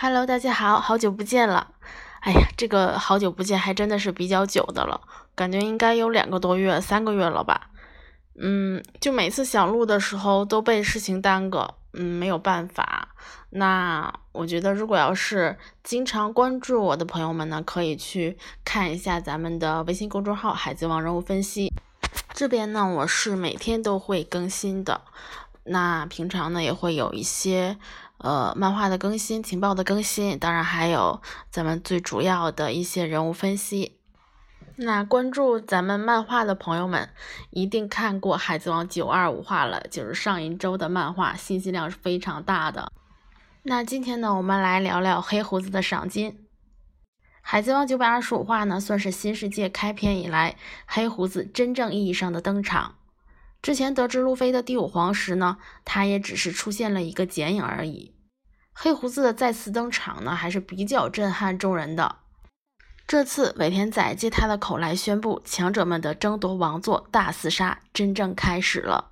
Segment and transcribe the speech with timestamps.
[0.00, 1.72] Hello，大家好，好久不见了。
[2.20, 5.00] 哎呀，这个好久不见还真的是比较久的了，
[5.34, 7.70] 感觉应该有两个多月、三个月了吧。
[8.40, 13.08] 嗯，就每次想录的时候都被事情耽搁，嗯，没有办法。
[13.50, 21.66] 那我觉得，如果要是经常关注我的朋友们呢，可以去看一下咱们的微信公众号《海贼王人物分析》，
[22.32, 25.00] 这边呢我是每天都会更新的。
[25.64, 27.76] 那平常呢也会有一些。
[28.18, 33.96] 呃，漫画的更新、情报的更新，当然还有咱们最主要的一些人物分析。
[34.80, 37.10] 那关注咱们漫画的朋友们，
[37.50, 42.92] 一定看过《海贼王》九二五话了，就是上一周的漫画，信息量是非常大的。
[43.62, 46.30] 那今天呢，我们来聊聊黑胡子的赏金。
[47.40, 50.56] 《海贼王》九百二十五话呢，算是新世界开篇以来
[50.86, 52.96] 黑胡子真正意义上的登场。
[53.60, 58.14] 之前得知路飞的第五皇时呢，他也只是出现了一个剪影而已。
[58.80, 62.18] 黑胡子的再次登场呢，还是比较震撼众人的。
[63.08, 69.10] 这次尾田仔借他的口来宣布，强者们的争夺王座大厮杀真正开始了，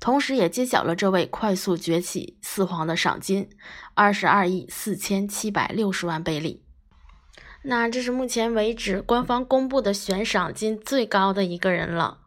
[0.00, 3.50] 同时也揭晓了这位快速崛起四皇的赏金：
[3.92, 6.64] 二十二亿四千七百六十万贝利。
[7.64, 12.20] 那这是目前为止官方公布的悬赏金最高的一个人了。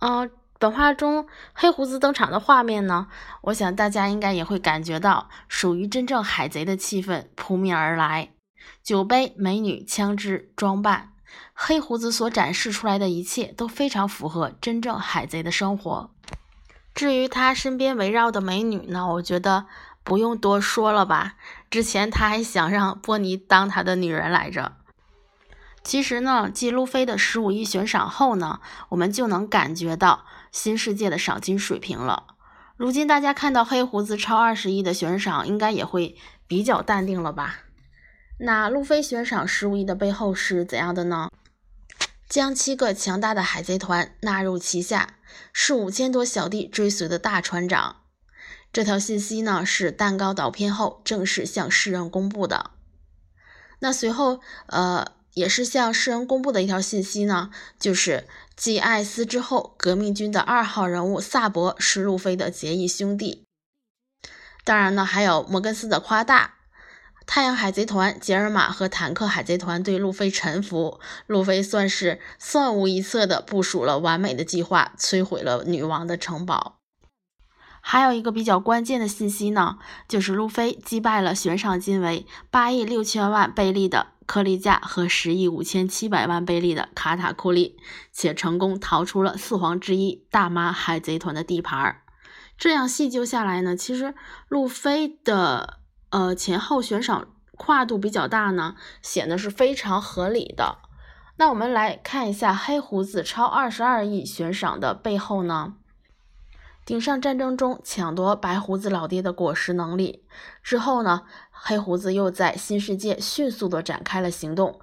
[0.00, 0.28] 哦。
[0.60, 3.06] 本画中黑胡子登场的画面呢，
[3.42, 8.30] 我想大家应该也会感觉到属于真正海贼的气氛扑面而来。
[8.82, 11.12] 酒杯、美女、枪支、装扮，
[11.54, 16.10] 黑胡子所展示出来的一切都非常符合真正海贼的生活。
[16.92, 19.66] 至于他身边围绕的美女呢，我觉得
[20.02, 21.36] 不用多说了吧。
[21.70, 24.72] 之前他还想让波尼当他的女人来着。
[25.84, 30.24] 其实呢，继路飞的十五亿悬赏后呢，我们就能感觉到。
[30.52, 32.34] 新世界的赏金水平了。
[32.76, 37.60] 如今大家看到黑胡子超二十亿的悬赏，应该也会比较淡定了吧？
[38.38, 41.30] 那路飞悬赏十五亿的背后是怎样的呢？
[42.28, 45.14] 将七个强大的海贼团纳入旗下，
[45.52, 47.96] 是五千多小弟追随的大船长。
[48.72, 52.70] 这条信息呢，是蛋糕导片后正式向世人公布的。
[53.80, 55.18] 那随后，呃。
[55.34, 58.26] 也是向世人公布的一条信息呢，就是
[58.58, 63.44] 继艾斯之后，革命军的二号人物萨博是路飞的结义兄弟。
[64.64, 66.54] 当然呢，还有摩根斯的夸大，
[67.24, 70.98] 太阳海贼团、杰尔玛和坦克海贼团对路飞臣服，
[71.28, 76.80] 路飞算是算无一策的部署了完美的计划，摧毁了女王的城堡。
[77.80, 84.08] 还有一个比较关键的信息呢，就是路飞击败了悬赏金为八亿六千万贝利的。
[84.28, 87.78] 克利加和十亿五千七百万贝利的卡塔库利，
[88.12, 92.02] 且成功逃出了四皇之一大妈海贼团的地盘儿。
[92.58, 94.14] 这样细究下来呢，其实
[94.48, 95.78] 路飞的
[96.10, 100.76] 呃前后悬赏跨度比较大呢，显得是非常合理的。
[101.38, 105.74] 那我们来看一下黑胡子超二十二亿悬赏的背后呢？
[106.88, 110.24] 顶上战争中抢夺白胡子老爹的果实能力
[110.62, 114.80] 之后呢，黑胡子又在新世界迅速的展开了行动，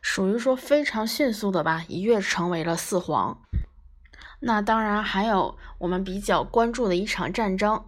[0.00, 3.40] 属于说非常迅速的吧，一跃成为了四皇。
[4.38, 7.84] 那当然还有我们比较关注的一场战争，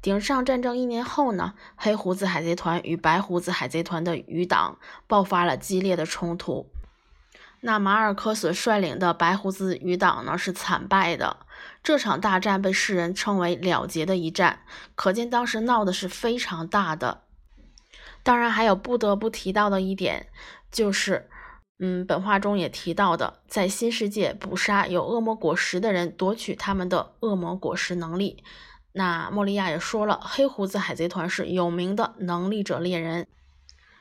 [0.00, 6.70] 顶上战争一年后呢，黑胡子海贼团与白胡子海贼团的余党爆发了激烈的冲突。
[7.62, 11.38] 那马尔科所率领的白胡子余党呢是惨败的，
[11.86, 14.64] 这场大战被世人称为了结的一战，
[14.96, 17.22] 可见当时闹的是非常大的。
[18.24, 20.26] 当然，还有不得不提到的一点，
[20.72, 21.30] 就是，
[21.78, 28.42] 嗯，本话中也提到的，在新世界捕杀有恶魔果实的人，夺取他们的恶魔果实能力。
[28.94, 33.28] 那莫利亚也说了，黑胡子海贼团是有名的能力者猎人。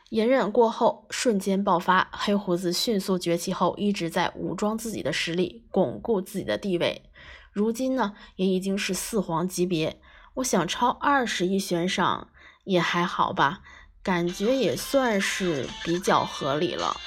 [0.09, 2.09] 隐忍过后，瞬间爆发。
[2.11, 7.03] 黑胡子迅速崛起后，一直在武装自己的实力，巩固自己的地位。
[7.55, 10.01] 如今呢，也已经是四皇级别。
[10.33, 12.27] 我想超二十亿悬赏
[12.65, 13.61] 也还好吧，
[14.03, 16.99] 感觉也算是比较合理了。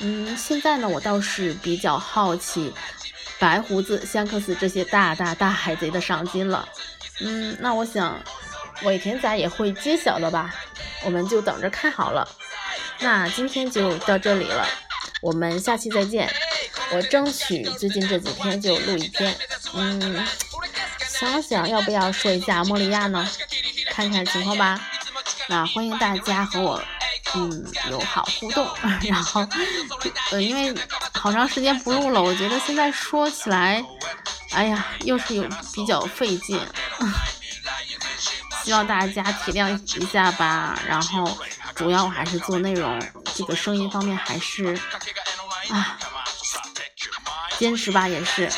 [0.00, 2.74] 嗯，现在呢，我倒是比较好奇
[3.38, 6.68] 白胡子、香克斯这些大大大海贼的赏金了。
[7.20, 8.20] 嗯，那我想
[8.82, 10.52] 尾田仔也会揭晓的吧，
[11.04, 12.28] 我们就等着看好了。
[12.98, 14.66] 那今天就到这里了，
[15.20, 16.28] 我们下期再见。
[16.94, 19.34] 我争取最近这几天就录一篇，
[19.74, 20.26] 嗯，
[21.08, 23.28] 想想要不要说一下莫利亚呢？
[23.90, 24.80] 看看情况吧。
[25.48, 26.82] 那欢迎大家和我，
[27.34, 28.66] 嗯，友好互动。
[29.02, 29.46] 然后，
[30.30, 30.74] 呃，因为
[31.12, 33.84] 好长时间不录了，我觉得现在说起来，
[34.50, 36.60] 哎呀，又是有比较费劲。
[38.64, 40.78] 希望大家体谅一下吧。
[40.86, 41.36] 然后
[41.74, 43.00] 主要我还是做内容，
[43.34, 44.78] 这个声音方面还是
[45.68, 45.98] 啊，
[47.58, 48.48] 坚持吧，也是，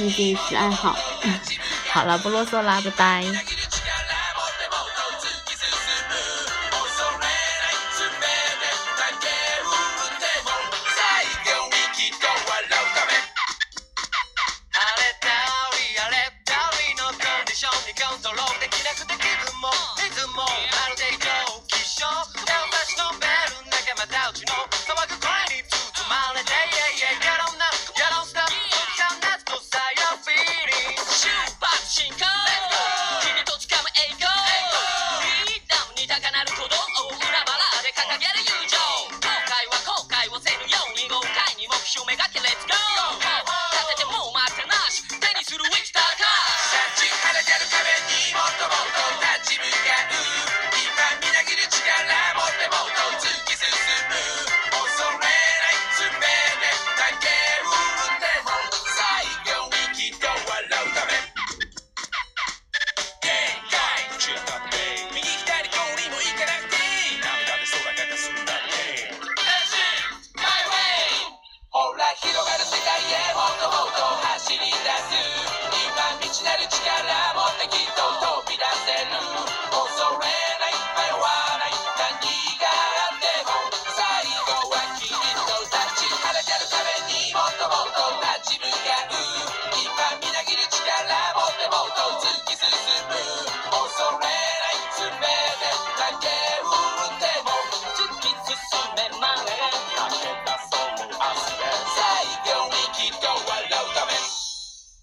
[0.00, 0.96] 毕竟是爱好，
[1.90, 3.24] 好了，不啰嗦了，拜拜。